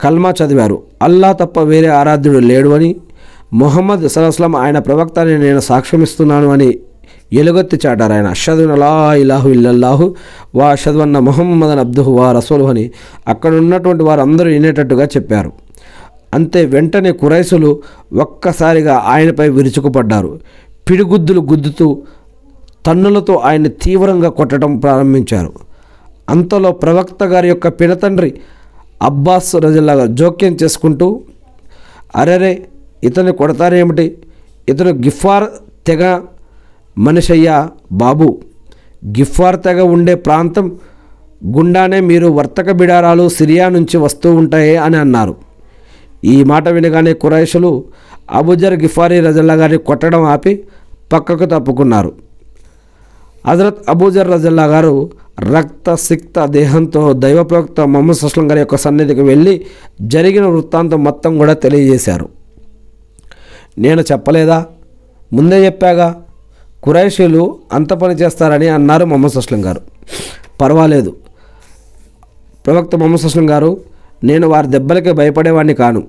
కల్మా 0.00 0.30
చదివారు. 0.30 0.82
అల్లా 1.02 1.32
తప్ప 1.32 1.60
వేరే 1.60 1.86
ఆరాధ్యుడు 1.86 2.38
లేడు 2.38 2.68
అని 2.68 2.96
మొహమ్మద్ 3.52 4.08
సలస్లం 4.08 4.56
ఆయన 4.56 4.78
ప్రవక్త 4.78 5.18
అని 5.18 5.38
నేను 5.38 5.60
సాక్ష్యమిస్తున్నాను 5.60 6.48
అని 6.48 6.78
ఎలుగొత్తి 7.32 7.80
చాటారు 7.86 8.12
ఆయన. 8.12 8.26
అషదున్ 8.26 8.70
అలా 8.70 9.14
ఇలాహు 9.14 9.48
ఇల్లల్లాహు 9.48 10.14
వా 10.54 10.68
అషద్వన్న 10.68 11.18
మొహమ్మద్ 11.18 11.78
అబ్దుహు 11.78 12.12
వా 12.12 12.32
రసూలు 12.32 12.64
అని 12.64 12.90
అక్కడ 13.28 13.52
ఉన్నటువంటి 13.54 14.02
వారందరూ 14.02 14.50
వినేటట్టుగా 14.50 15.04
చెప్పారు. 15.04 15.52
అంతే 16.34 16.64
వెంటనే 16.64 17.12
కురైసులు 17.12 17.82
ఒక్కసారిగా 18.12 18.94
ఆయనపై 18.94 19.48
విరుచుకుపడ్డారు. 19.48 20.40
పిడిగుద్దులు 20.88 21.40
గుద్దుతూ 21.40 22.02
తన్నులతో 22.86 23.34
ఆయన్ని 23.34 23.68
తీవ్రంగా 23.68 24.28
కొట్టడం 24.28 24.78
ప్రారంభించారు. 24.78 25.52
అంతలో 26.30 26.72
ప్రవక్త 26.72 27.24
గారి 27.24 27.48
యొక్క 27.48 27.68
పినతండ్రి 27.68 28.30
అబ్బాస్ 29.02 29.56
రజల్లాగా 29.56 30.06
జోక్యం 30.06 30.56
చేసుకుంటూ 30.62 31.20
అరెరే 32.16 32.66
ఇతను 33.04 33.32
కొడతారేమిటి? 33.32 34.18
ఇతను 34.68 34.90
గిఫార్ 34.90 35.44
తెగ 35.86 36.20
మనిషయ్యా 36.98 37.68
బాబు. 37.92 38.38
గిఫార్ 39.06 39.62
తెగ 39.62 39.80
ఉండే 39.80 40.14
ప్రాంతం 40.14 40.66
గుండానే 41.56 42.00
మీరు 42.00 42.26
వర్తక 42.26 42.70
బిడారాలు 42.70 43.28
సిరియా 43.28 43.68
నుంచి 43.68 43.96
వస్తూ 43.96 44.34
ఉంటాయే 44.34 44.76
అని 44.76 44.96
అన్నారు. 44.96 45.34
ఈ 46.24 46.44
మాట 46.44 46.68
వినగానే 46.68 47.12
కురైషులు 47.12 47.84
అబుజర్ 48.30 48.74
గిఫారీ 48.74 49.20
రజల్లా 49.20 49.54
గారిని 49.54 49.78
కొట్టడం 49.78 50.24
ఆపి 50.24 50.64
పక్కకు 51.12 51.44
తప్పుకున్నారు. 51.44 52.12
హజరత్ 53.46 53.78
అబూజర్ 53.88 54.30
రజల్లా 54.30 54.64
గారు 54.64 55.10
రక్త 55.40 55.94
సిక్త 55.94 56.44
దేహంతో 56.44 57.12
దైవప్రవక్త 57.12 57.80
మొహమ్మద్ 57.80 58.16
సుస్లం 58.16 58.50
గారి 58.50 58.60
యొక్క 58.60 58.76
సన్నిధికి 58.76 59.20
వెళ్ళి 59.20 59.66
జరిగిన 60.00 60.46
వృత్తాంతం 60.46 61.04
మొత్తం 61.04 61.38
కూడా 61.38 61.52
తెలియజేశారు. 61.52 62.28
నేను 63.78 64.00
చెప్పలేదా? 64.00 64.66
ముందే 65.32 65.64
చెప్పాగా 65.66 66.22
కురైషీలు 66.82 67.58
అంత 67.72 67.92
పని 67.92 68.14
చేస్తారని 68.14 68.68
అన్నారు 68.68 69.04
మొహమ్మద్ 69.04 69.32
సుస్లం 69.32 69.64
గారు. 69.64 69.80
పర్వాలేదు. 70.60 71.16
ప్రవక్త 72.66 72.96
మొహమ్మద్ 72.96 73.20
సుస్లం 73.20 73.50
గారు 73.50 73.80
నేను 74.24 74.48
వారి 74.48 74.66
దెబ్బలకి 74.66 75.12
భయపడేవాడిని 75.12 75.74
కాను. 75.74 76.02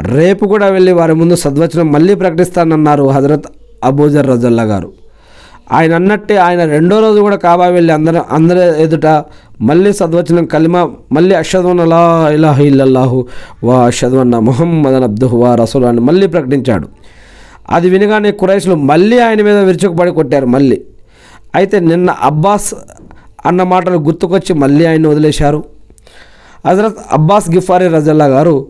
రేపు 0.00 0.46
కూడా 0.46 0.66
వెళ్ళి 0.66 0.92
వారి 0.92 1.14
ముందు 1.14 1.34
సద్వచనం 1.34 1.92
మళ్ళీ 1.92 2.14
ప్రకటిస్తానన్నారు 2.14 3.04
హజరత్ 3.08 3.46
అబూజర్ 3.84 4.26
రజల్లా 4.26 4.62
గారు. 4.62 4.92
ఆయన 5.72 5.94
అన్నట్టే 5.94 6.36
ఆయన 6.36 6.64
రెండో 6.64 7.00
రోజు 7.00 7.20
కూడా 7.20 7.36
కాబా 7.36 7.66
వెళ్ళి 7.66 7.92
అందరూ 7.92 8.20
అందరి 8.30 8.82
ఎదుట 8.82 9.06
మళ్ళీ 9.60 9.92
సద్వచనం 9.92 10.44
కలిమా 10.44 10.90
మళ్ళీ 11.12 11.34
అషద్వన్ 11.34 11.80
అలా 11.80 12.30
ఇలాహ 12.34 12.60
ఇల్లల్లాహు 12.60 13.26
వా 13.64 13.86
అషద్వన్న 13.86 14.38
ముహమ్మదన్ 14.38 15.02
అబ్దుహు 15.02 15.36
వా 15.36 15.54
రసూల్ 15.54 15.84
అని 15.84 16.00
మళ్ళీ 16.00 16.26
ప్రకటించాడు. 16.26 16.88
అది 17.70 17.90
వినగానే 17.90 18.30
కురైసులు 18.32 18.74
మళ్ళీ 18.74 19.18
ఆయన 19.18 19.42
మీద 19.42 19.56
విరుచుకుపడి 19.56 20.10
కొట్టారు 20.10 20.46
మళ్ళీ. 20.46 20.80
అయితే 21.54 21.80
నిన్న 21.80 22.10
అబ్బాస్ 22.10 22.74
అన్న 23.46 23.62
మాటలు 23.62 23.98
గుర్తుకొచ్చి 23.98 24.54
మళ్ళీ 24.54 24.86
ఆయన 24.86 25.08
వదిలేశారు. 25.08 25.64
హజరత్ 26.68 26.96
అబ్బాస్ 27.12 27.50
గిఫారీ 27.50 27.88
రజల్లా 27.88 28.24
గారు 28.24 28.66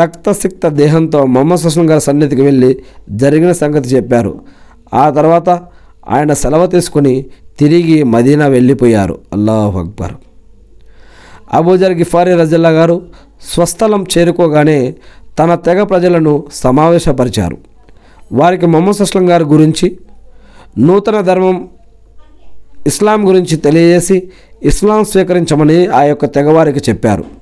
రక్తసిక్త 0.00 0.68
దేహంతో 0.68 1.26
మొహమ్మద్ 1.26 1.60
సుస్లం 1.60 1.90
గారి 1.90 2.00
సన్నిధికి 2.00 2.42
వెళ్ళి 2.42 2.78
జరిగిన 3.10 3.52
సంగతి 3.52 3.88
చెప్పారు. 3.88 4.40
ఆ 4.94 5.10
తర్వాత 5.10 5.48
ఆయన 6.08 6.32
సెలవు 6.32 6.66
తీసుకుని 6.66 7.26
తిరిగి 7.58 8.02
మదీనా 8.02 8.46
వెళ్ళిపోయారు. 8.46 9.18
అల్లాహ్ 9.32 9.76
అక్బర్. 9.76 10.12
అబూజర్ 11.52 11.92
గిఫారీ 11.92 12.34
రజల్లా 12.34 12.68
గారు 12.68 13.02
స్వస్థలం 13.54 14.06
చేరుకోగానే 14.18 14.94
తన 15.38 15.54
తెగ 15.54 15.82
ప్రజలను 15.82 16.44
సమావేశపరిచారు. 16.52 17.58
వారికి 18.32 18.66
మొహమ్మద్ 18.66 18.96
సుస్లం 18.96 19.30
గారి 19.30 19.44
గురించి 19.44 19.98
నూతన 20.78 21.20
ధర్మం 21.20 21.68
ఇస్లాం 22.86 23.28
గురించి 23.28 23.56
తెలియజేసి 23.56 24.28
ఇస్లాం 24.62 25.04
స్వీకరించమని 25.04 25.86
ఆ 25.86 26.02
యొక్క 26.02 26.26
తెగవారికి 26.26 26.80
చెప్పారు. 26.88 27.37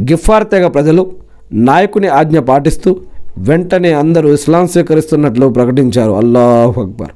గిఫార్ 0.00 0.48
తెగ 0.48 0.66
ప్రజలు 0.66 1.12
నాయకుని 1.52 2.08
ఆజ్ఞ 2.08 2.38
పాటిస్తూ 2.38 2.96
వెంటనే 3.38 3.92
అందరూ 3.92 4.32
ఇస్లాం 4.32 4.68
స్వీకరిస్తున్నట్లు 4.68 5.46
ప్రకటించారు. 5.46 6.10
అల్లాహ్ 6.10 6.78
అక్బర్. 6.78 7.08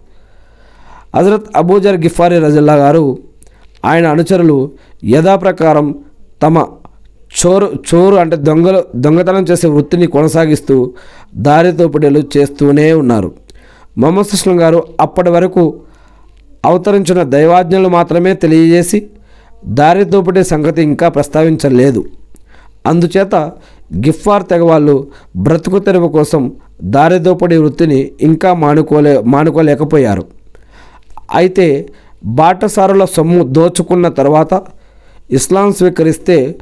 హజరత్ 1.17 1.45
అబూజర్ 1.57 1.97
గిఫారి 1.97 2.39
రజల్లా 2.39 2.75
గారు 2.75 3.19
ఆయన 3.85 4.07
అనుచరులు 4.07 4.71
యథాప్రకారం 5.05 5.95
తమ 6.43 6.67
చోరు 7.47 7.73
చోరు 7.95 8.17
అంటే 8.17 8.37
దొంగలు 8.37 8.85
దొంగతనం 8.97 9.43
చేసే 9.45 9.69
వృత్తిని 9.69 10.07
కొనసాగిస్తూ 10.07 10.93
దారితోపిడీలు 11.35 12.23
చేస్తూనే 12.37 12.93
ఉన్నారు. 12.93 13.33
మొహమ్మద్ 13.99 14.27
సుస్లం 14.27 14.61
గారు 14.61 14.85
అప్పటి 15.01 15.31
వరకు 15.31 15.81
అవతరించిన 16.65 17.23
దైవాజ్ఞలు 17.23 17.89
మాత్రమే 17.89 18.35
తెలియజేసి 18.35 19.07
దారితోపిడీ 19.67 20.45
సంగతి 20.45 20.83
ఇంకా 20.83 21.09
ప్రస్తావించలేదు. 21.09 22.05
అందుచేత 22.87 23.35
గిఫ్ఫార్ 23.95 24.47
తెగవాళ్ళు 24.47 25.09
బ్రతుకు 25.37 25.79
తెరువు 25.79 26.09
కోసం 26.09 26.53
దారిదోపడి 26.83 27.57
వృత్తిని 27.57 28.13
ఇంకా 28.21 28.55
మానుకోలే 28.55 29.19
మానుకోలేకపోయారు. 29.19 30.25
అయితే 31.35 31.89
బాటసారుల 32.25 33.05
సొమ్ము 33.05 33.45
దోచుకున్న 33.45 34.09
తర్వాత 34.09 34.63
ఇస్లాం 35.31 35.73
స్వీకరిస్తే 35.73 36.55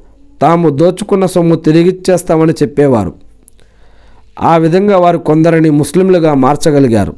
తాము 0.43 0.69
దోచుకున్న 0.69 1.27
సొమ్ము 1.27 1.55
తిరిగిచ్చేస్తామని 1.57 2.53
చెప్పేవారు. 2.53 3.13
ఆ 4.43 4.57
విధంగా 4.57 4.99
వారు 4.99 5.19
కొందరిని 5.19 5.71
ముస్లింలుగా 5.71 6.35
మార్చగలిగారు. 6.35 7.15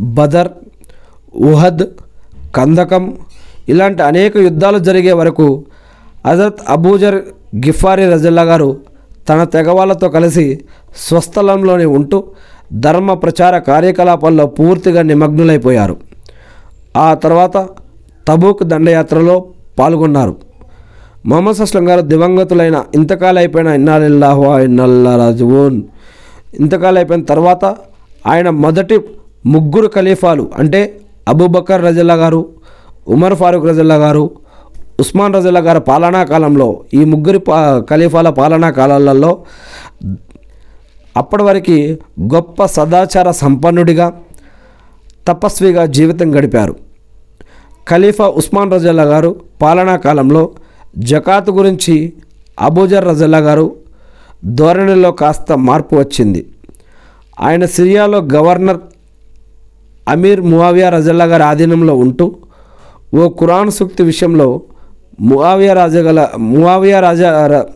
బదర్ 0.00 0.48
ఉహద్ 1.34 1.84
కందకం 2.54 3.18
ఇలాంటి 3.68 4.02
అనేక 4.02 4.36
యుద్ధాలు 4.36 4.78
జరిగే 4.78 5.12
వరకు 5.12 5.64
హజరత్ 6.26 6.60
అబూజర్ 6.68 7.20
గిఫారీ 7.56 8.04
రజల్లా 8.04 8.42
గారు 8.42 8.80
తన 9.28 9.44
తెగవాళ్ళతో 9.44 10.08
కలిసి 10.08 10.60
స్వస్థలంలోనే 10.96 11.84
ఉంటూ 11.84 12.24
ధర్మ 12.72 13.14
ప్రచార 13.14 13.58
కార్యకలాపాల్లో 13.58 14.46
పూర్తిగా 14.46 15.02
నిమగ్నులైపోయారు. 15.02 15.96
ఆ 16.96 17.14
తర్వాత 17.14 17.68
తబూక్ 18.28 18.62
దండయాత్రలో 18.62 19.44
పాల్గొన్నారు. 19.78 20.36
మొహమ్మద్ 21.26 21.60
అస్లం 21.60 21.88
గారు 21.88 22.00
దివంగతులైన 22.00 22.84
ఇంతకాలైపోయిన 22.94 23.68
అయిపోయిన 23.68 24.64
ఇన్నల్లా 24.64 25.16
రాజువోన్. 25.16 25.82
ఇంతకాలైపోయిన 26.60 27.22
తర్వాత 27.22 27.76
ఆయన 28.26 28.50
మొదటి 28.50 29.00
ముగ్గురు 29.46 29.90
ఖలీఫాలు 29.94 30.50
అంటే 30.58 31.00
అబూబకర్ 31.28 31.84
రజల్లా 31.84 32.14
గారు 32.14 32.48
ఉమర్ 33.08 33.34
ఫారూక్ 33.34 33.66
రజల్లా 33.66 33.94
గారు 33.94 34.30
ఉస్మాన్ 35.00 35.34
రజల్లా 35.34 35.60
గారి 35.60 35.80
పాలనా 35.80 36.24
కాలంలో 36.24 36.80
ఈ 36.94 37.04
ముగ్గురి 37.04 37.38
పా 37.38 37.84
ఖలీఫాల 37.90 38.30
పాలనా 38.30 38.70
కాలాలలో 38.70 39.38
అప్పటి 41.16 41.42
వరకు 41.42 41.96
గొప్ప 42.20 42.64
సదాచార 42.66 43.30
సంపన్నుడిగా 43.30 44.12
తపస్విగా 45.28 45.86
జీవితం 45.86 46.38
గడిపారు. 46.38 46.76
ఖలీఫా 47.90 48.26
ఉస్మాన్ 48.26 48.72
రజల్లా 48.72 49.02
గారు 49.02 49.40
పాలనా 49.62 49.96
కాలంలో 49.96 50.50
జకాత్ 50.98 51.50
గురించి 51.50 52.12
అబూజర్ 52.60 53.04
రజల్లా 53.04 53.38
గారు 53.38 53.76
ధోరణిలో 54.44 55.12
కాస్త 55.12 55.52
మార్పు 55.52 55.96
వచ్చింది. 55.96 56.46
ఆయన 57.40 57.64
సిరియాలో 57.64 58.18
గవర్నర్ 58.18 58.78
అమీర్ 60.08 60.40
మువావియా 60.40 60.88
రజల్లా 60.88 61.24
గారి 61.24 61.42
ఆధీనంలో 61.42 61.94
ఉంటూ 61.96 62.36
ఓ 63.14 63.28
ఖురాన్ 63.28 63.70
సూక్తి 63.70 64.02
విషయంలో 64.02 64.62
మువావియా 65.20 65.72
రాజగల 65.74 66.28
మువావియా 66.38 67.00
రాజా 67.00 67.66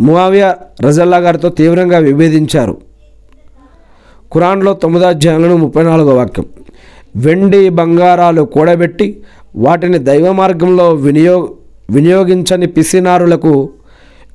మువావియా 0.00 0.56
రజల్లా 0.80 1.16
గారితో 1.16 1.48
తీవ్రంగా 1.48 1.98
విభేదించారు. 1.98 2.78
ఖురాన్లో 4.34 4.74
తొమ్మిదో 4.74 5.06
అధ్యాయంలో 5.06 5.56
ముప్పై 5.56 5.82
నాలుగో 5.82 6.14
వాక్యం. 6.14 6.46
వెండి 7.16 7.68
బంగారాలు 7.68 8.42
కూడబెట్టి 8.42 9.22
వాటిని 9.56 9.98
దైవ 9.98 10.32
మార్గంలో 10.32 10.94
వినియోగ 10.94 11.48
వినియోగించని 11.90 12.66
పిసినారులకు 12.66 13.68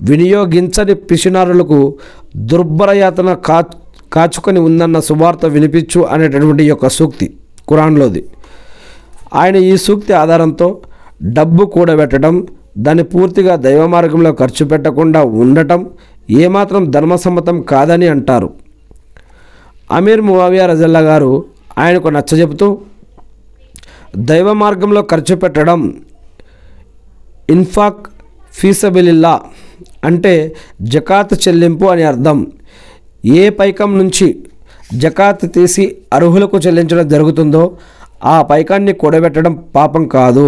వినియోగించని 0.02 0.94
పిసినారులకు 0.94 1.94
దుర్భరయాతన 2.36 3.34
కా 3.34 3.64
కాచుకొని 4.14 4.60
ఉందన్న 4.60 5.00
శుభార్త 5.00 5.46
వినిపించు 5.46 6.02
అనేటటువంటి 6.02 6.64
యొక్క 6.64 6.88
సూక్తి 6.88 7.34
ఖురాన్లోది. 7.70 8.26
ఆయన 9.34 9.56
ఈ 9.56 9.78
సూక్తి 9.78 10.14
ఆధారంతో 10.14 10.78
డబ్బు 11.22 11.64
కూడబెట్టడం 11.66 12.48
దాన్ని 12.78 13.04
పూర్తిగా 13.04 13.56
దైవ 13.56 13.88
మార్గంలో 13.88 14.32
ఖర్చు 14.32 14.66
పెట్టకుండా 14.66 15.22
ఉండటం 15.24 15.82
ఏమాత్రం 16.30 16.92
ధర్మసమ్మతం 16.92 17.62
కాదని 17.62 18.08
అంటారు. 18.08 18.50
అమీర్ 19.92 20.22
మువావియా 20.22 20.66
రజల్లా 20.66 21.00
గారు 21.00 21.46
ఆయనకు 21.78 22.08
నచ్చజెపుతూ 22.08 22.68
దైవ 24.18 24.54
మార్గంలో 24.54 25.02
ఖర్చు 25.02 25.36
పెట్టడం 25.36 25.82
ఇన్ఫాక్ 27.50 28.08
ఫీసబిలిల్లా 28.54 29.42
అంటే 30.06 30.34
జకాత్ 30.82 31.34
చెల్లింపు 31.48 31.86
అని 31.86 32.04
అర్థం. 32.04 32.48
ఏ 33.26 33.50
పైకం 33.50 33.98
నుంచి 33.98 34.28
జకాత్ 34.96 35.46
తీసి 35.56 35.98
అర్హులకు 36.14 36.58
చెల్లించడం 36.58 37.08
జరుగుతుందో 37.08 37.78
ఆ 38.26 38.42
పైకాన్ని 38.42 38.94
కూడబెట్టడం 38.94 39.64
పాపం 39.76 40.08
కాదు. 40.08 40.48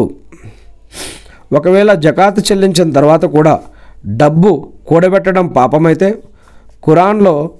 ఒకవేళ 1.53 1.93
జకాత్ 1.93 2.51
చెల్లించిన 2.51 2.91
తర్వాత 2.91 3.25
కూడా 3.25 3.59
డబ్బు 4.07 4.67
కూడబెట్టడం 4.87 5.47
పాపమైతే 5.47 6.09
ఖురాన్లో 6.85 7.51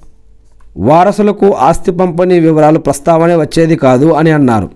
వారసులకు 0.78 1.54
ఆస్తి 1.54 1.92
పంపిణీ 1.92 2.40
వివరాలు 2.40 2.80
ప్రస్తావనే 2.80 3.36
వచ్చేది 3.36 3.76
కాదు 3.76 4.12
అని 4.12 4.32
అన్నారు. 4.32 4.70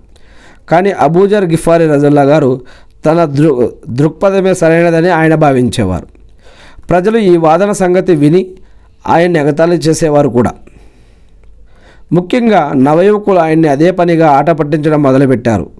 కానీ 0.68 0.90
అబూజర్ 0.90 1.44
గిఫారి 1.44 1.86
రజుల్లా 1.86 2.22
గారు 2.22 2.60
తన 3.06 3.24
దృ 3.24 3.68
దృక్పథమే 3.88 4.54
సరైనదని 4.54 5.08
ఆయన 5.08 5.34
భావించేవారు. 5.34 6.06
ప్రజలు 6.90 7.18
ఈ 7.18 7.36
వాదన 7.36 7.72
సంగతి 7.72 8.14
విని 8.14 8.42
ఆయన్ని 9.08 9.38
ఎగతాళి 9.40 9.76
చేసేవారు 9.76 10.28
కూడా. 10.28 10.52
ముఖ్యంగా 12.12 12.72
నవయువకులు 12.74 13.38
ఆయన్ని 13.38 13.68
అదే 13.68 13.90
పనిగా 13.90 14.30
ఆట 14.30 14.50
పట్టించడం 14.50 15.02
మొదలుపెట్టారు. 15.02 15.70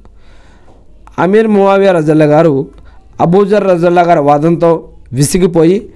అమీర్ 1.19 1.47
మువావియా 1.47 1.93
రజల్లా 1.93 2.25
గారు 2.25 2.55
అబూజర్ 3.21 3.65
రజల్లా 3.65 4.03
గారి 4.03 4.21
వాదంతో 4.21 4.89
విసిగిపోయి 5.13 5.89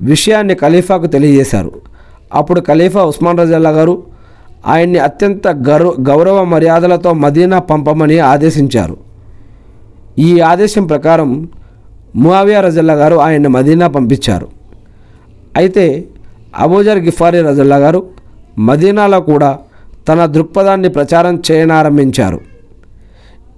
విషయాన్ని 0.00 0.54
ఖలీఫాకు 0.54 1.06
తెలియజేశారు. 1.06 1.72
అప్పుడు 2.34 2.60
ఖలీఫా 2.60 3.02
ఉస్మాన్ 3.02 3.38
రజల్లా 3.38 3.70
గారు 3.70 4.02
ఆయన్ని 4.66 4.98
అత్యంత 4.98 5.48
గౌరవ 5.48 5.94
గౌరవ 6.00 6.44
మర్యాదలతో 6.44 7.12
మదీనా 7.12 7.58
పంపమని 7.58 8.18
ఆదేశించారు. 8.18 8.96
ఈ 10.18 10.40
ఆదేశం 10.40 10.86
ప్రకారం 10.86 11.48
మువావియా 12.16 12.60
రజల్లా 12.60 12.94
గారు 12.94 13.16
ఆయన్ని 13.16 13.48
మదీనా 13.48 13.86
పంపించారు. 13.88 14.48
అయితే 15.56 16.04
అబూజర్ 16.58 16.98
గిఫారీ 16.98 17.40
రజల్లా 17.40 17.76
గారు 17.76 18.06
మదీనాలో 18.58 19.20
కూడా 19.20 19.58
తన 20.08 20.26
దృక్పథాన్ని 20.26 20.88
ప్రచారం 20.88 21.42
చేయనారంభించారు. 21.50 22.40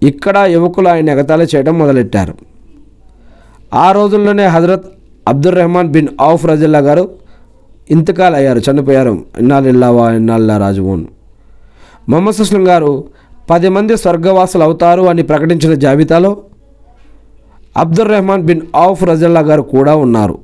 ఇక్కడ 0.02 0.38
యువకులు 0.38 0.88
ఆయన 0.88 1.11
ఎగతాళి 1.11 1.46
చేయడం 1.56 1.78
మొదలెట్టారు. 1.78 2.55
ఆ 3.73 3.92
రోజుల్లోనే 3.92 4.46
హజరత్ 4.46 4.87
అబ్దుల్ 5.26 5.54
రెహమాన్ 5.54 5.88
బిన్ 5.88 6.08
ఔఫ్ 6.20 6.46
రజల్లా 6.46 6.78
గారు 6.78 7.04
ఇంతకాల్ 7.90 8.35
అయ్యారు 8.35 8.58
చనిపోయారు 8.58 9.25
ఇన్నాళ్ళిల్లావా 9.38 10.12
ఇన్నాళ్ళ 10.12 10.56
రాజుమోన్ 10.56 11.04
మొహమ్మద్ 12.08 12.35
సుస్లం 12.35 12.68
గారు 12.68 13.04
పది 13.50 13.68
మంది 13.68 13.96
స్వర్గవాసులు 13.96 14.62
అవుతారు 14.62 15.02
అని 15.02 15.23
ప్రకటించిన 15.23 15.75
జాబితాలో 15.75 16.30
అబ్దుల్ 17.76 18.11
రెహమాన్ 18.11 18.42
బిన్ 18.42 18.62
ఔఫ్ 18.76 19.02
రజల్లా 19.04 19.40
గారు 19.40 19.62
కూడా 19.62 19.96
ఉన్నారు. 19.96 20.38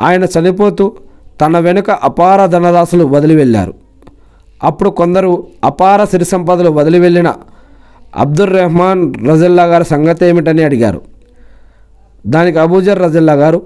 ఆయన 0.00 0.24
చనిపోతూ 0.24 0.96
తన 1.40 1.58
వెనుక 1.58 1.90
అపార 1.90 2.46
ధనరాశులు 2.46 3.04
వదిలి 3.04 3.36
వెళ్ళారు 3.36 3.74
అప్పుడు 4.64 4.90
కొందరు 4.90 5.46
అపార 5.64 6.04
సిరి 6.04 6.24
సంపదలు 6.24 6.68
వదిలి 6.68 6.98
వెళ్ళిన 6.98 7.34
అబ్దుల్ 8.14 8.50
రెహమాన్ 8.50 9.14
రజల్లా 9.28 9.64
గారి 9.64 9.84
సంగతి 9.84 10.24
ఏమిటని 10.26 10.64
అడిగారు. 10.64 11.15
దానికి 12.26 12.58
అబూజర్ 12.58 12.98
రజల్లా 12.98 13.32
గారు 13.32 13.62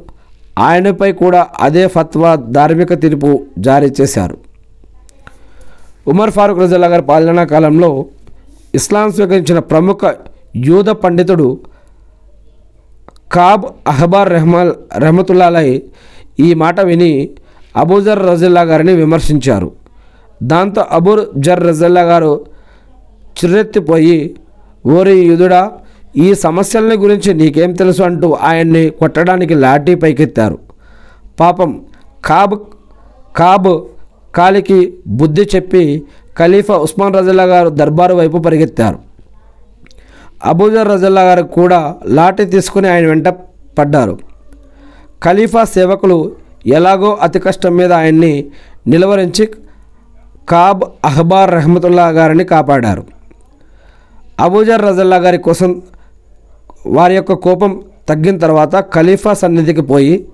ఆయనపై 0.59 1.13
కూడా 1.13 1.47
అదే 1.61 1.87
ఫత్వా 1.87 2.35
ధార్మిక 2.35 2.93
తీర్పు 3.03 3.47
జారీ 3.59 3.93
చేశారు. 4.01 4.37
ఉమర్ 6.09 6.31
ఫారూక్ 6.31 6.61
రజల్లా 6.61 6.87
గారి 6.87 7.03
పాలనా 7.03 7.45
కాలంలో 7.45 8.07
ఇస్లాం 8.75 9.13
స్వీకరించిన 9.13 9.59
ప్రముఖ 9.59 9.99
యూద 10.57 10.85
పండితుడు 10.85 11.61
కాబ్ 13.33 13.65
అహబార్ 13.87 14.31
రెహమాల్ 14.31 14.73
రెహమతుల్లాలై 14.97 15.83
ఈ 16.41 16.55
మాట 16.55 16.81
విని 16.81 17.31
అబూజర్ 17.77 18.27
రజల్లా 18.27 18.63
గారిని 18.63 18.93
విమర్శించారు. 18.93 19.73
దాంతో 20.43 20.85
అబూర్ 20.91 21.21
జర్ 21.37 21.67
రజల్లా 21.67 22.03
గారు 22.03 22.47
చిర్రెత్తిపోయి 23.39 24.37
ఓరి 24.87 25.19
యుధుడా 25.27 25.73
ఈ 26.17 26.35
సమస్యలని 26.35 26.97
గురించి 26.97 27.35
నీకేం 27.35 27.73
తెలుసు 27.73 28.03
అంటూ 28.03 28.33
ఆయన్ని 28.33 28.91
కొట్టడానికి 28.91 29.55
లాఠీ 29.55 29.95
పైకెత్తారు. 29.95 30.59
పాపం 31.41 31.85
కాబ్ 32.25 32.59
కాబ్ 33.37 33.85
కాలికి 34.35 34.95
బుద్ధి 35.07 35.49
చెప్పి 35.57 36.05
ఖలీఫా 36.39 36.75
ఉస్మాన్ 36.75 37.15
రజల్లా 37.15 37.43
గారు 37.43 37.69
దర్బారు 37.69 38.15
వైపు 38.15 38.39
పరిగెత్తారు. 38.39 38.99
అబూజర్ 40.45 40.89
రజల్లా 40.89 41.23
గారు 41.23 41.43
కూడా 41.43 41.95
లాఠీ 42.07 42.45
తీసుకుని 42.45 42.89
ఆయన 42.89 43.07
వెంట 43.07 43.29
పడ్డారు. 43.79 44.19
ఖలీఫా 45.25 45.65
సేవకులు 45.65 46.33
ఎలాగో 46.67 47.15
అతి 47.15 47.39
కష్టం 47.39 47.77
మీద 47.77 47.93
ఆయన్ని 47.93 48.45
నిలువరించి 48.87 49.49
కాబ్ 50.49 50.81
అహబార్ 51.05 51.51
రహమతుల్లా 51.51 52.09
గారిని 52.09 52.45
కాపాడారు. 52.45 53.05
అబూజర్ 54.41 54.83
రజల్లా 54.83 55.17
గారి 55.17 55.39
కోసం 55.39 55.83
వారి 56.87 57.15
యొక్క 57.15 57.33
కోపం 57.33 57.81
తగ్గిన 58.09 58.39
తర్వాత 58.39 58.81
ఖలీఫా 58.81 59.33
సన్నిధికి 59.33 59.81
పోయి 59.81 60.27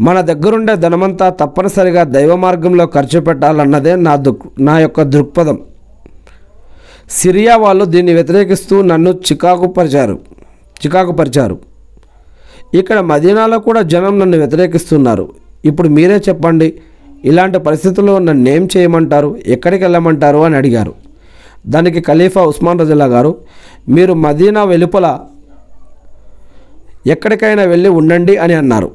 మన 0.00 0.20
దగ్గరుండే 0.20 0.76
ధనమంతా 0.76 1.28
తప్పనిసరిగా 1.28 2.04
దైవ 2.04 2.36
మార్గంలో 2.36 2.86
ఖర్చు 2.86 3.20
పెట్టాలన్నదే 3.20 3.96
నా 3.96 4.16
దుక్ 4.16 4.42
నా 4.60 4.78
యొక్క 4.78 5.02
దృక్పథం. 5.02 5.58
సిరియా 7.10 7.56
వాళ్ళు 7.56 7.84
దీన్ని 7.84 8.14
వ్యతిరేకిస్తూ 8.14 8.82
నన్ను 8.82 9.10
చికాకుపరిచారు 9.10 10.18
చికాకుపరిచారు 10.86 11.58
ఇక్కడ 12.74 13.00
మదీనాలో 13.00 13.58
కూడా 13.58 13.82
జనం 13.82 14.18
నన్ను 14.18 14.38
వ్యతిరేకిస్తున్నారు. 14.38 15.28
ఇప్పుడు 15.64 15.88
మీరే 15.88 16.16
చెప్పండి 16.28 16.74
ఇలాంటి 17.24 17.58
పరిస్థితుల్లో 17.58 18.18
నన్ను 18.18 18.50
ఏం 18.50 18.68
చేయమంటారు 18.76 19.38
ఎక్కడికి 19.46 19.84
వెళ్ళమంటారు? 19.84 20.38
అని 20.38 20.56
అడిగారు. 20.56 20.94
దానికి 21.66 22.00
ఖలీఫా 22.00 22.42
ఉస్మాన్ 22.42 22.80
రజల్లా 22.80 23.04
గారు 23.04 23.36
మీరు 23.88 24.14
మదీనా 24.14 24.64
వెలుపల 24.64 25.18
ఎక్కడికైనా 27.06 27.62
వెళ్ళి 27.62 27.88
ఉండండి 27.88 28.36
అని 28.36 28.54
అన్నారు. 28.54 28.90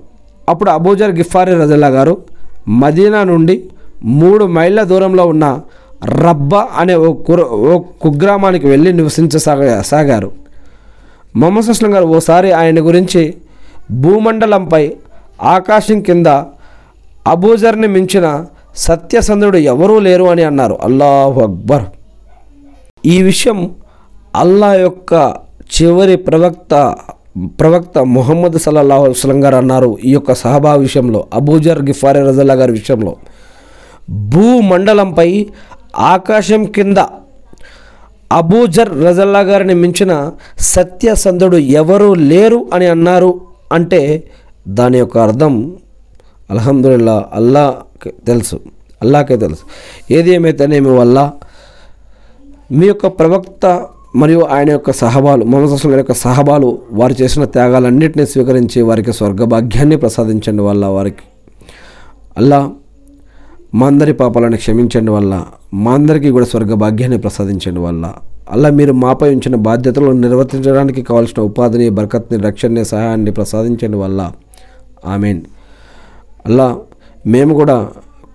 అప్పుడు 0.49 0.69
అబూజర్ 0.69 1.11
గిఫారి 1.11 1.55
రజల్లా 1.55 1.87
గారు 1.87 2.17
మదీనా 2.67 3.23
నుండి 3.23 3.63
మూడు 4.03 4.45
మైళ్ళ 4.45 4.83
దూరంలో 4.83 5.25
ఉన్న 5.25 5.61
రబ్బా 6.05 6.67
అనే 6.75 6.95
ఓ 6.95 7.13
కుర 7.13 7.41
ఓ 7.41 7.79
కుగ్రామానికి 7.79 8.67
వెళ్ళి 8.67 8.93
నివసించసాగా 8.93 9.81
సాగారు. 9.81 10.31
మొహమ్మద్ 11.35 11.65
సుస్లం 11.65 11.93
గారు 11.93 12.05
ఓసారి 12.05 12.51
ఆయన 12.51 12.79
గురించి 12.87 13.33
భూమండలంపై 13.91 14.93
ఆకాశం 15.41 16.01
కింద 16.01 16.27
అబూజర్ని 17.27 17.87
మించిన 17.87 18.45
సత్యసంధుడు 18.75 19.57
ఎవరూ 19.57 19.99
లేరు 19.99 20.23
అని 20.23 20.43
అన్నారు. 20.43 20.77
అల్లాహు 20.83 21.41
అక్బర్. 21.41 21.83
ఈ 23.05 23.21
విషయం 23.21 23.75
అల్లా 24.35 24.73
యొక్క 24.73 25.33
చివరి 25.75 26.17
ప్రవక్త 26.17 26.95
ప్రవక్త 27.45 27.97
ముహమ్మద్ 27.99 28.59
సల్లల్లాహు 28.59 29.05
అస్లం 29.05 29.43
గారు 29.43 29.55
అన్నారు 29.55 29.97
ఈ 30.05 30.11
యొక్క 30.13 30.33
సహబా 30.33 30.73
విషయంలో 30.75 31.27
అబూజర్ 31.33 31.81
గిఫారి 31.81 32.19
రజల్లా 32.19 32.53
గారి 32.53 32.71
విషయంలో. 32.71 33.15
భూమండలంపై 34.09 35.47
ఆకాశం 35.97 36.65
కింద 36.65 36.97
అబూజర్ 38.31 39.03
రజల్లా 39.03 39.39
గారిని 39.39 39.73
మించిన 39.73 40.31
సత్యసంధుడు 40.59 41.57
ఎవరు 41.57 42.13
లేరు 42.13 42.67
అని 42.73 42.85
అన్నారు 42.85 43.41
అంటే 43.71 44.23
దాని 44.67 44.97
యొక్క 44.97 45.17
అర్థం 45.17 45.75
అల్హమ్దుల్లా 46.51 47.25
అల్లాకి 47.33 48.13
తెలుసు 48.27 48.59
అల్లాకే 49.01 49.37
తెలుసు. 49.37 49.63
ఏది 50.13 50.31
ఏమైతేనేమి 50.31 50.89
వల్ల 50.89 51.31
మీ 52.71 52.87
యొక్క 52.87 53.07
ప్రవక్త 53.07 53.87
మరియు 54.17 54.39
ఆయన 54.39 54.69
యొక్క 54.69 54.91
సహబాలు 54.91 55.45
మొహమ్మద్ 55.45 55.73
అస్లం 55.73 55.91
గారి 55.91 55.99
యొక్క 55.99 56.13
సహబాలు 56.13 56.77
వారు 56.91 57.15
చేసిన 57.21 57.45
త్యాగాలన్నింటినీ 57.45 58.25
స్వీకరించి 58.25 58.81
వారికి 58.81 59.13
స్వర్గభాగ్యాన్ని 59.13 59.97
ప్రసాదించండి 59.97 60.63
వల్ల 60.63 60.85
వారికి. 60.85 61.25
అల్లా 62.37 62.71
మా 63.73 63.87
అందరి 63.87 64.13
పాపాలను 64.13 64.57
క్షమించండి 64.57 65.11
వల్ల 65.11 65.45
మా 65.73 65.91
అందరికీ 65.93 66.29
కూడా 66.29 66.45
స్వర్గ 66.45 66.73
భాగ్యాన్ని 66.73 67.17
ప్రసాదించండి 67.17 67.79
వల్ల. 67.79 68.13
అలా 68.51 68.69
మీరు 68.69 68.93
మాపై 68.93 69.29
ఉంచిన 69.29 69.55
బాధ్యతలను 69.55 70.11
నిర్వర్తించడానికి 70.11 71.01
కావాల్సిన 71.01 71.43
ఉపాధిని 71.43 71.89
బరకత్ని 71.89 72.39
రక్షణని 72.39 72.85
సహాయాన్ని 72.85 73.31
ప్రసాదించండి 73.31 73.97
వల్ల. 73.97 74.31
ఆమెన్. 75.05 75.41
అలా 76.45 76.77
మేము 77.25 77.53
కూడా 77.53 77.89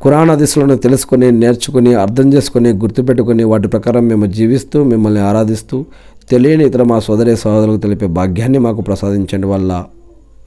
ఖురాన్ 0.04 0.38
దిశలను 0.38 0.76
తెలుసుకొని 0.76 1.32
నేర్చుకుని 1.32 1.94
అర్థం 1.94 2.32
చేసుకొని 2.32 2.72
గుర్తుపెట్టుకుని 2.72 3.44
వాటి 3.44 3.68
ప్రకారం 3.68 4.08
మేము 4.08 4.26
జీవిస్తూ 4.26 4.84
మిమ్మల్ని 4.84 5.20
ఆరాధిస్తూ 5.20 5.84
తెలియని 6.30 6.64
ఇతర 6.64 6.82
మా 6.82 6.98
సోదరి 6.98 7.36
సహోదరులకు 7.36 7.76
తెలిపే 7.76 8.06
భాగ్యాన్ని 8.06 8.58
మాకు 8.58 8.80
ప్రసాదించండి 8.80 9.46
వల్ల. 9.46 9.84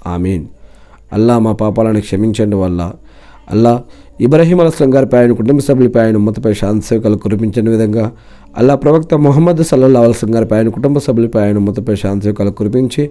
ఆమీన్. 0.07 0.45
అల్లా 1.13 1.39
మా 1.39 1.51
పాపాలను 1.51 2.01
క్షమించండి 2.01 2.55
వల్ల. 2.55 2.93
అల్లా 3.49 3.83
ఇబ్రహీం 4.21 4.59
అలస్లం 4.59 4.93
గారిపై 4.95 5.17
ఆయన 5.19 5.31
కుటుంబ 5.31 5.59
సభ్యులపై 5.59 6.01
ఆయన 6.01 6.15
ఉమ్మతపై 6.17 6.53
శాంతి 6.53 6.85
సేవకులు 6.85 7.17
కురిపించిన 7.17 7.69
విధంగా 7.69 8.11
అల్లా 8.57 8.75
ప్రవక్త 8.75 9.13
మొహమ్మద్ 9.15 9.63
సల్లల్లా 9.63 9.99
అలస్లం 9.99 10.35
గారిపై 10.35 10.57
ఆయన 10.57 10.69
కుటుంబ 10.69 10.97
సభ్యులపై 10.97 11.41
ఆయన 11.41 11.57
ఉమ్మతపై 11.57 11.95
శాంతి 11.95 12.23
సేవకులు 12.23 12.51
కురిపించి 12.51 13.09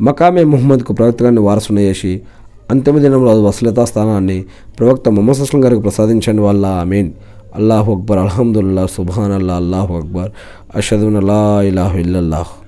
మకామే 0.00 0.44
మొహమ్మద్కు 0.44 0.92
ప్రవక్తగాన్ని 0.92 1.40
వారసున 1.40 1.78
చేసి 1.78 2.20
అంతిమ 2.70 2.98
దినంలో 2.98 3.42
వసులతా 3.42 3.84
స్థానాన్ని 3.84 4.44
ప్రవక్త 4.78 5.08
మొహమ్మద్ 5.08 5.40
అస్లం 5.40 5.64
గారికి 5.64 5.82
ప్రసాదించండి 5.82 6.42
వల్ల 6.42 6.66
ఆమీన్. 6.66 7.12
అల్లాహు 7.54 7.92
అక్బర్ 7.92 8.18
అల్హమ్దుల్లా 8.18 8.86
సుబాన్ 8.86 9.32
అల్లా 9.32 9.54
అల్లాహు 9.54 9.94
అక్బర్. 9.94 10.30
అషదున్ 10.76 11.16
అల్లా 11.16 11.62
ఇలాహు 11.62 11.98
ఇల్లల్లాహ్. 11.98 12.59